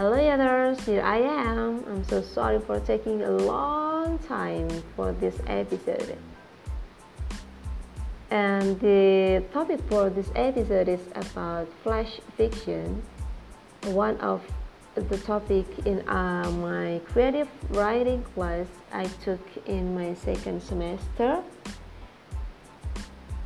Hello 0.00 0.16
others, 0.16 0.80
here 0.86 1.02
I 1.02 1.18
am. 1.18 1.84
I'm 1.86 2.02
so 2.04 2.22
sorry 2.22 2.58
for 2.58 2.80
taking 2.80 3.20
a 3.20 3.32
long 3.32 4.18
time 4.20 4.70
for 4.96 5.12
this 5.12 5.38
episode. 5.46 6.16
And 8.30 8.80
the 8.80 9.44
topic 9.52 9.78
for 9.90 10.08
this 10.08 10.30
episode 10.34 10.88
is 10.88 11.02
about 11.14 11.68
flash 11.82 12.18
fiction. 12.38 13.02
One 13.92 14.16
of 14.20 14.40
the 14.94 15.18
topic 15.18 15.66
in 15.84 16.00
uh, 16.08 16.50
my 16.50 17.02
creative 17.12 17.50
writing 17.68 18.24
class 18.32 18.68
I 18.94 19.04
took 19.22 19.44
in 19.66 19.94
my 19.94 20.14
second 20.14 20.62
semester. 20.62 21.44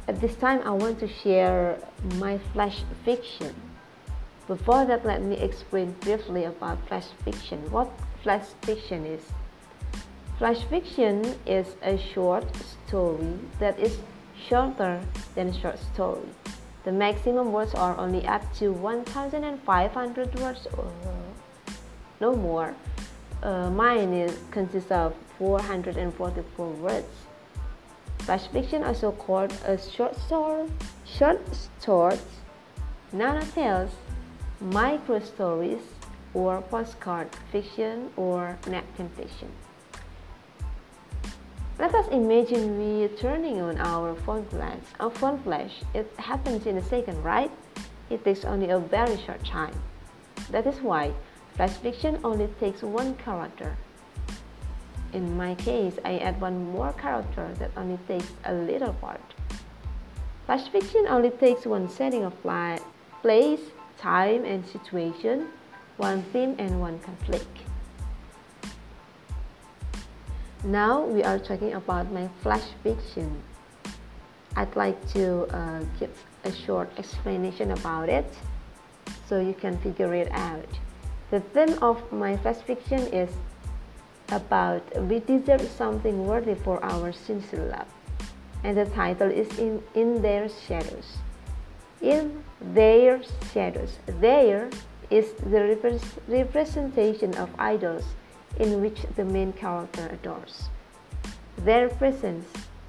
At 0.06 0.20
this 0.20 0.36
time, 0.36 0.62
I 0.62 0.70
want 0.70 1.00
to 1.00 1.08
share 1.08 1.80
my 2.20 2.38
flash 2.52 2.84
fiction. 3.04 3.73
Before 4.46 4.84
that, 4.84 5.06
let 5.06 5.22
me 5.22 5.36
explain 5.36 5.92
briefly 6.00 6.44
about 6.44 6.86
flash 6.86 7.06
fiction. 7.24 7.58
What 7.70 7.90
flash 8.22 8.44
fiction 8.60 9.06
is? 9.06 9.22
Flash 10.38 10.62
fiction 10.64 11.24
is 11.46 11.76
a 11.82 11.96
short 11.96 12.44
story 12.86 13.38
that 13.58 13.78
is 13.78 13.96
shorter 14.48 15.00
than 15.34 15.48
a 15.48 15.60
short 15.60 15.78
story. 15.94 16.28
The 16.84 16.92
maximum 16.92 17.52
words 17.52 17.72
are 17.74 17.96
only 17.96 18.26
up 18.26 18.42
to 18.56 18.70
1,500 18.72 20.34
words 20.40 20.66
or 20.76 20.92
no 22.20 22.36
more. 22.36 22.74
Uh, 23.42 23.70
mine 23.70 24.12
is, 24.12 24.38
consists 24.50 24.90
of 24.90 25.14
444 25.38 26.68
words. 26.68 27.06
Flash 28.18 28.46
fiction, 28.48 28.84
also 28.84 29.12
called 29.12 29.52
a 29.66 29.78
short 29.78 30.18
story, 30.20 30.68
short 31.06 31.40
stories, 31.80 32.20
tales, 33.54 33.90
micro 34.60 35.20
stories, 35.20 35.82
or 36.34 36.62
postcard 36.62 37.28
fiction 37.52 38.10
or 38.16 38.58
napkin 38.66 39.08
fiction. 39.10 39.48
Let 41.78 41.94
us 41.94 42.06
imagine 42.08 42.78
we 42.78 43.08
turning 43.16 43.60
on 43.60 43.78
our 43.78 44.14
phone 44.14 44.44
flash. 44.46 44.82
Our 45.00 45.10
phone 45.10 45.40
flash, 45.42 45.82
it 45.92 46.10
happens 46.18 46.66
in 46.66 46.76
a 46.76 46.82
second, 46.82 47.22
right? 47.22 47.50
It 48.10 48.24
takes 48.24 48.44
only 48.44 48.70
a 48.70 48.78
very 48.78 49.16
short 49.18 49.44
time. 49.44 49.74
That 50.50 50.66
is 50.66 50.80
why 50.80 51.12
flash 51.56 51.72
fiction 51.78 52.18
only 52.22 52.48
takes 52.60 52.82
one 52.82 53.14
character. 53.16 53.76
In 55.12 55.36
my 55.36 55.54
case, 55.54 55.98
I 56.04 56.18
add 56.18 56.40
one 56.40 56.72
more 56.72 56.92
character 56.92 57.50
that 57.58 57.70
only 57.76 57.98
takes 58.08 58.30
a 58.44 58.52
little 58.52 58.92
part. 58.94 59.22
Flash 60.46 60.68
fiction 60.68 61.06
only 61.08 61.30
takes 61.30 61.66
one 61.66 61.88
setting 61.88 62.24
of 62.24 62.34
place, 63.22 63.60
time, 63.98 64.44
and 64.44 64.66
situation, 64.66 65.48
one 65.96 66.22
theme, 66.32 66.54
and 66.58 66.80
one 66.80 66.98
conflict. 67.00 67.58
Now 70.64 71.04
we 71.04 71.22
are 71.22 71.38
talking 71.38 71.74
about 71.74 72.10
my 72.10 72.28
flash 72.42 72.64
fiction. 72.82 73.42
I'd 74.56 74.74
like 74.76 74.96
to 75.12 75.44
uh, 75.54 75.84
give 76.00 76.10
a 76.44 76.52
short 76.52 76.90
explanation 76.96 77.72
about 77.72 78.08
it 78.08 78.32
so 79.28 79.40
you 79.40 79.54
can 79.54 79.76
figure 79.78 80.14
it 80.14 80.30
out. 80.32 80.68
The 81.30 81.40
theme 81.40 81.76
of 81.82 82.00
my 82.12 82.36
flash 82.36 82.62
fiction 82.64 83.00
is 83.12 83.30
about 84.30 84.82
we 85.02 85.20
deserve 85.20 85.68
something 85.76 86.26
worthy 86.26 86.54
for 86.54 86.82
our 86.84 87.12
sincere 87.12 87.66
love. 87.66 87.88
And 88.62 88.76
the 88.78 88.86
title 88.86 89.30
is 89.30 89.58
in, 89.58 89.82
in 89.94 90.22
Their 90.22 90.48
Shadows. 90.48 91.18
In 92.04 92.44
Their 92.60 93.22
Shadows. 93.54 93.96
There 94.20 94.68
is 95.08 95.32
the 95.40 95.96
representation 96.28 97.34
of 97.36 97.48
idols 97.58 98.04
in 98.58 98.82
which 98.82 99.06
the 99.16 99.24
main 99.24 99.54
character 99.54 100.10
adores. 100.12 100.68
Their 101.56 101.88
presence, 101.88 102.44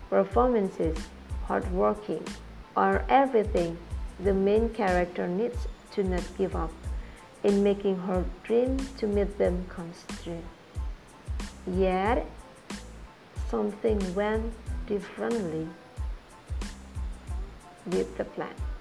performances, 0.10 0.98
hard 1.46 1.72
working 1.72 2.28
are 2.76 3.06
everything 3.08 3.78
the 4.20 4.34
main 4.34 4.68
character 4.72 5.30
needs 5.30 5.66
to 5.94 6.04
not 6.04 6.28
give 6.38 6.54
up 6.54 6.74
in 7.46 7.64
making 7.64 7.96
her 8.00 8.26
dream 8.44 8.76
to 8.98 9.08
meet 9.08 9.38
them 9.38 9.66
come 9.70 9.94
true. 10.24 10.44
Yet, 11.66 12.28
something 13.50 14.14
went 14.14 14.52
differently 14.88 15.70
with 17.86 18.18
the 18.18 18.26
plan. 18.26 18.75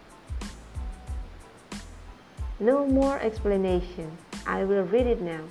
No 2.61 2.87
more 2.87 3.19
explanation. 3.19 4.17
I 4.47 4.65
will 4.65 4.85
read 4.85 5.07
it 5.07 5.21
now. 5.21 5.45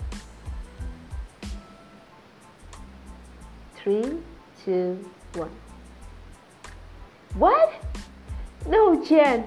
Three, 3.75 4.19
two, 4.63 5.03
one. 5.33 5.51
What? 7.35 7.73
No, 8.67 9.03
Jen. 9.03 9.43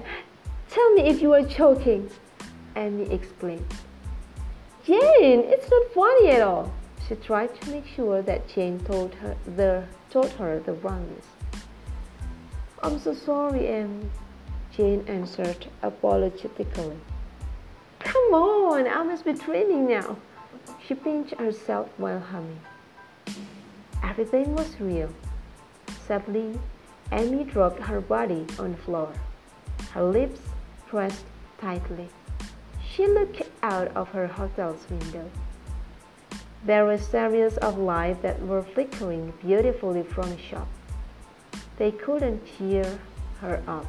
Tell 0.69 0.93
me 0.93 1.03
if 1.03 1.21
you 1.21 1.33
are 1.33 1.41
joking. 1.41 2.09
Amy 2.75 3.11
explained. 3.11 3.65
Jane, 4.85 5.41
it's 5.45 5.69
not 5.69 5.91
funny 5.93 6.29
at 6.29 6.41
all. 6.41 6.71
She 7.07 7.15
tried 7.15 7.59
to 7.61 7.71
make 7.71 7.87
sure 7.87 8.21
that 8.21 8.47
Jane 8.47 8.79
told 8.81 9.15
her 9.15 9.35
the 9.55 9.85
told 10.09 10.29
her 10.33 10.59
the 10.59 10.73
wrongness. 10.73 11.25
I'm 12.83 12.99
so 12.99 13.13
sorry, 13.13 13.65
Amy. 13.67 14.09
Jane 14.71 15.03
answered 15.07 15.67
apologetically. 15.81 16.97
Come 18.27 18.43
on, 18.43 18.87
I 18.89 19.03
must 19.03 19.23
be 19.23 19.33
training 19.33 19.87
now. 19.87 20.17
She 20.85 20.95
pinched 20.95 21.35
herself 21.35 21.87
while 21.95 22.19
humming. 22.19 22.59
Everything 24.03 24.53
was 24.53 24.81
real. 24.81 25.09
Suddenly, 26.05 26.59
Amy 27.13 27.45
dropped 27.45 27.79
her 27.79 28.01
body 28.01 28.45
on 28.59 28.73
the 28.73 28.77
floor. 28.79 29.13
Her 29.93 30.03
lips 30.03 30.41
pressed 30.87 31.23
tightly. 31.61 32.09
She 32.85 33.07
looked 33.07 33.43
out 33.63 33.95
of 33.95 34.09
her 34.09 34.27
hotel's 34.27 34.85
window. 34.89 35.31
There 36.65 36.83
were 36.83 36.97
series 36.97 37.55
of 37.55 37.77
lights 37.77 38.21
that 38.23 38.41
were 38.41 38.61
flickering 38.61 39.31
beautifully 39.41 40.03
from 40.03 40.31
the 40.31 40.37
shop. 40.37 40.67
They 41.77 41.91
couldn't 41.91 42.45
cheer 42.57 42.99
her 43.39 43.63
up. 43.69 43.85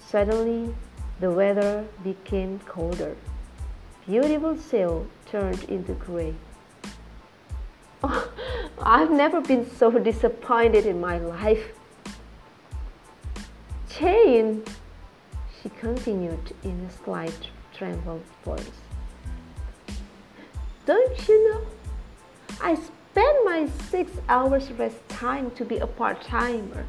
Suddenly, 0.00 0.74
the 1.20 1.30
weather 1.30 1.86
became 2.02 2.58
colder. 2.60 3.16
Beautiful 4.06 4.58
sail 4.58 5.06
turned 5.26 5.62
into 5.64 5.92
gray. 5.92 6.34
Oh, 8.02 8.30
I've 8.82 9.10
never 9.10 9.40
been 9.40 9.70
so 9.76 9.90
disappointed 9.98 10.86
in 10.86 11.00
my 11.00 11.18
life. 11.18 11.68
Jane, 13.88 14.64
she 15.62 15.68
continued 15.68 16.54
in 16.64 16.80
a 16.80 17.04
slight 17.04 17.48
trembled 17.72 18.22
voice. 18.44 18.70
Don't 20.84 21.28
you 21.28 21.50
know? 21.50 21.62
I 22.60 22.74
spent 22.74 23.44
my 23.44 23.68
six 23.88 24.10
hours 24.28 24.70
rest 24.72 25.08
time 25.08 25.50
to 25.52 25.64
be 25.64 25.78
a 25.78 25.86
part 25.86 26.20
timer. 26.22 26.84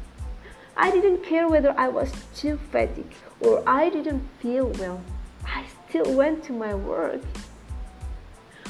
I 0.76 0.90
didn't 0.90 1.24
care 1.24 1.48
whether 1.48 1.74
I 1.78 1.88
was 1.88 2.12
too 2.34 2.58
fatigued 2.70 3.14
or 3.40 3.62
I 3.66 3.90
didn't 3.90 4.26
feel 4.40 4.68
well. 4.78 5.02
I 5.44 5.64
still 5.88 6.12
went 6.14 6.44
to 6.44 6.52
my 6.52 6.74
work. 6.74 7.22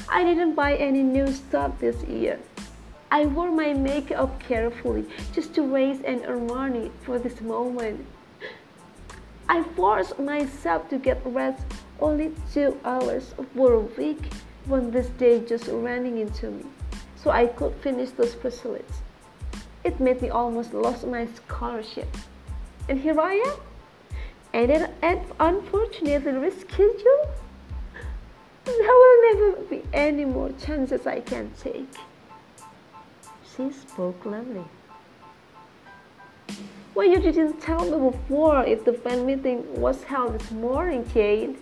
I 0.09 0.23
didn't 0.23 0.55
buy 0.55 0.75
any 0.75 1.03
new 1.03 1.31
stuff 1.31 1.79
this 1.79 2.01
year. 2.03 2.39
I 3.09 3.25
wore 3.25 3.51
my 3.51 3.73
makeup 3.73 4.39
carefully 4.39 5.05
just 5.33 5.53
to 5.55 5.61
raise 5.63 6.01
and 6.01 6.23
earn 6.25 6.47
money 6.47 6.91
for 7.03 7.17
this 7.19 7.39
moment. 7.41 8.05
I 9.49 9.63
forced 9.63 10.19
myself 10.19 10.89
to 10.89 10.97
get 10.97 11.21
rest 11.25 11.63
only 11.99 12.33
two 12.53 12.77
hours 12.83 13.33
for 13.55 13.73
a 13.73 13.79
week 13.79 14.33
when 14.65 14.91
this 14.91 15.07
day 15.07 15.39
just 15.45 15.67
running 15.67 16.17
into 16.17 16.51
me 16.51 16.65
so 17.15 17.31
I 17.31 17.47
could 17.47 17.73
finish 17.75 18.11
those 18.11 18.35
pursuits. 18.35 18.93
It 19.83 19.99
made 19.99 20.21
me 20.21 20.29
almost 20.29 20.73
lost 20.73 21.07
my 21.07 21.27
scholarship. 21.27 22.07
And 22.89 22.99
here 22.99 23.19
I 23.19 23.33
am. 23.33 23.66
And 24.53 24.69
then 24.69 24.91
unfortunately 25.39 26.31
rescheduled. 26.31 27.29
There 28.65 28.75
will 28.75 29.33
never 29.33 29.61
be 29.69 29.83
any 29.93 30.25
more 30.25 30.51
chances 30.59 31.07
I 31.07 31.21
can 31.21 31.51
take. 31.59 31.87
She 33.55 33.71
spoke 33.71 34.25
loudly. 34.25 34.65
Why 36.93 37.05
you 37.05 37.19
didn't 37.19 37.61
tell 37.61 37.85
me 37.85 38.11
before 38.11 38.65
if 38.65 38.83
the 38.83 38.93
fan 38.93 39.25
meeting 39.25 39.79
was 39.79 40.03
held 40.03 40.39
this 40.39 40.51
morning, 40.51 41.07
Jane? 41.13 41.57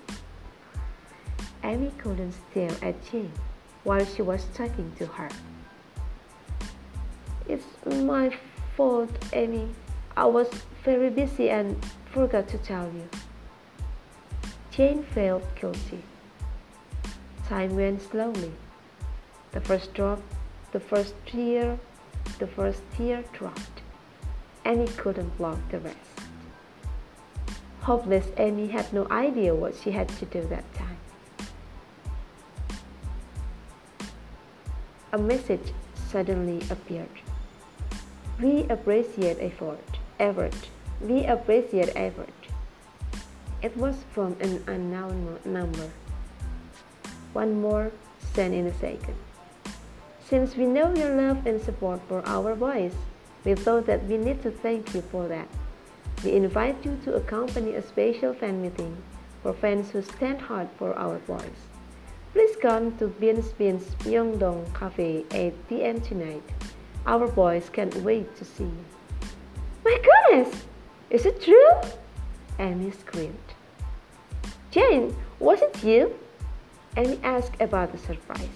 Amy 1.63 1.91
couldn't 1.97 2.33
stare 2.51 2.71
at 2.81 2.95
Jane 3.11 3.31
while 3.83 4.05
she 4.05 4.21
was 4.21 4.45
talking 4.53 4.91
to 4.97 5.05
her. 5.07 5.29
It's 7.47 7.65
my 7.85 8.35
fault, 8.75 9.11
Amy. 9.33 9.69
I 10.17 10.25
was 10.25 10.47
very 10.83 11.09
busy 11.09 11.49
and 11.49 11.75
forgot 12.15 12.47
to 12.47 12.57
tell 12.59 12.85
you. 12.93 13.09
Jane 14.71 15.03
felt 15.03 15.43
guilty. 15.59 16.01
Time 17.49 17.75
went 17.75 18.01
slowly. 18.01 18.53
The 19.51 19.59
first 19.59 19.93
drop, 19.93 20.21
the 20.71 20.79
first 20.79 21.13
tear, 21.25 21.77
the 22.39 22.47
first 22.47 22.81
tear 22.95 23.25
dropped. 23.33 23.81
Amy 24.65 24.87
couldn't 24.95 25.37
block 25.37 25.59
the 25.69 25.79
rest. 25.79 26.15
Hopeless 27.81 28.27
Amy 28.37 28.67
had 28.67 28.93
no 28.93 29.05
idea 29.11 29.53
what 29.53 29.75
she 29.75 29.91
had 29.91 30.07
to 30.07 30.25
do 30.25 30.41
that 30.47 30.63
time. 30.73 30.97
A 35.11 35.17
message 35.17 35.73
suddenly 36.09 36.65
appeared. 36.69 37.17
We 38.39 38.63
appreciate 38.69 39.37
effort, 39.41 39.99
effort. 40.17 40.55
We 41.01 41.25
appreciate 41.25 41.91
effort. 41.95 42.29
It 43.61 43.75
was 43.77 43.95
from 44.11 44.37
an 44.39 44.63
unknown 44.67 45.39
number. 45.43 45.89
One 47.33 47.59
more 47.59 47.91
sent 48.33 48.53
in 48.53 48.67
a 48.67 48.73
second. 48.73 49.15
Since 50.27 50.55
we 50.55 50.65
know 50.65 50.93
your 50.95 51.15
love 51.15 51.45
and 51.45 51.61
support 51.61 52.01
for 52.07 52.25
our 52.25 52.55
boys, 52.55 52.93
we 53.43 53.55
thought 53.55 53.85
that 53.85 54.05
we 54.05 54.17
need 54.17 54.41
to 54.43 54.51
thank 54.51 54.93
you 54.93 55.01
for 55.01 55.27
that. 55.27 55.47
We 56.23 56.31
invite 56.31 56.83
you 56.83 56.97
to 57.05 57.15
accompany 57.15 57.75
a 57.75 57.81
special 57.81 58.33
fan 58.33 58.61
meeting 58.61 58.97
for 59.43 59.53
fans 59.53 59.91
who 59.91 60.01
stand 60.01 60.41
hard 60.41 60.69
for 60.77 60.97
our 60.97 61.19
boys. 61.19 61.59
Please 62.33 62.55
come 62.61 62.97
to 62.97 63.07
Beans 63.07 63.53
Beans 63.53 63.85
Myeongdong 63.99 64.73
Cafe 64.73 65.23
8 65.31 65.69
p.m. 65.69 66.01
tonight. 66.01 66.43
Our 67.05 67.27
boys 67.27 67.69
can't 67.69 67.95
wait 67.97 68.35
to 68.37 68.43
see 68.43 68.63
you. 68.63 68.85
My 69.85 69.97
goodness! 70.01 70.65
Is 71.09 71.25
it 71.25 71.41
true? 71.41 71.71
Amy 72.59 72.91
screamed. 72.91 73.37
Jane, 74.71 75.15
was 75.39 75.61
it 75.61 75.83
you? 75.83 76.13
Amy 76.97 77.19
asked 77.23 77.59
about 77.59 77.91
the 77.91 77.97
surprise. 77.97 78.49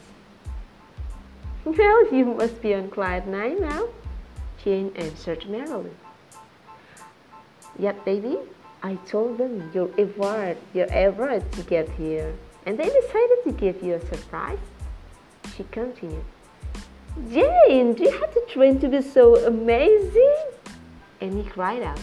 Well, 1.65 2.13
you 2.13 2.25
must 2.25 2.61
be 2.61 2.73
on 2.73 2.89
cloud 2.89 3.27
nine 3.27 3.61
now, 3.61 3.87
Jane 4.63 4.91
answered 4.95 5.47
merrily. 5.49 5.91
Yep, 7.77 8.05
baby, 8.05 8.37
I 8.81 8.95
told 9.07 9.37
them 9.37 9.71
your 9.73 9.89
effort, 9.97 10.57
your 10.73 10.87
effort 10.89 11.51
to 11.53 11.63
get 11.63 11.89
here, 11.91 12.33
and 12.65 12.77
they 12.77 12.85
decided 12.85 13.43
to 13.43 13.51
give 13.51 13.83
you 13.83 13.93
a 13.93 14.05
surprise. 14.07 14.59
She 15.55 15.63
continued. 15.65 16.23
Jane, 17.29 17.93
do 17.93 18.03
you 18.03 18.11
have 18.19 18.33
to 18.33 18.41
train 18.49 18.79
to 18.79 18.87
be 18.87 19.01
so 19.01 19.35
amazing? 19.45 20.37
Amy 21.21 21.43
cried 21.43 21.83
out, 21.83 21.99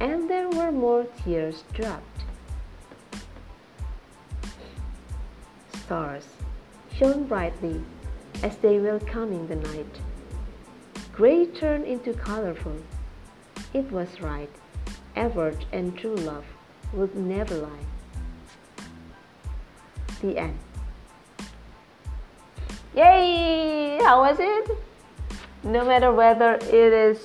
and 0.00 0.28
there 0.28 0.48
were 0.48 0.72
more 0.72 1.04
tears 1.24 1.64
dropped. 1.72 2.24
Stars 5.84 6.26
shone 6.96 7.24
brightly 7.24 7.82
as 8.42 8.56
they 8.58 8.78
welcomed 8.78 9.48
the 9.48 9.56
night. 9.56 10.00
Gray 11.12 11.46
turned 11.46 11.84
into 11.84 12.12
colorful. 12.14 12.76
It 13.72 13.90
was 13.92 14.20
right. 14.20 14.50
Effort 15.16 15.64
and 15.72 15.96
true 15.96 16.16
love 16.16 16.44
would 16.92 17.14
never 17.14 17.54
lie. 17.54 17.86
The 20.20 20.38
end. 20.38 20.58
Yay! 22.96 23.98
How 24.02 24.20
was 24.20 24.36
it? 24.40 24.78
No 25.62 25.84
matter 25.84 26.12
whether 26.12 26.54
it 26.54 26.92
is 26.92 27.18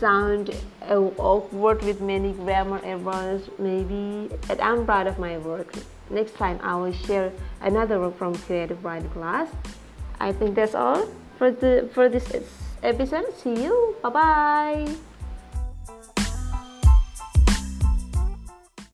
sound 0.00 0.54
awkward 0.88 1.82
with 1.82 2.00
many 2.00 2.32
grammar 2.32 2.80
errors, 2.84 3.48
maybe, 3.58 4.30
but 4.46 4.62
I'm 4.62 4.84
proud 4.84 5.06
of 5.06 5.18
my 5.18 5.38
work. 5.38 5.72
Next 6.10 6.34
time 6.36 6.58
I 6.62 6.76
will 6.76 6.92
share 6.92 7.32
another 7.60 7.98
work 7.98 8.16
from 8.18 8.34
Creative 8.34 8.82
Writing 8.84 9.10
class. 9.10 9.48
I 10.20 10.32
think 10.32 10.54
that's 10.54 10.74
all 10.74 11.08
for 11.38 11.50
the 11.50 11.88
for 11.92 12.08
this 12.08 12.30
episode. 12.82 13.34
See 13.36 13.64
you. 13.64 13.96
Bye 14.02 14.10
bye. 14.10 15.13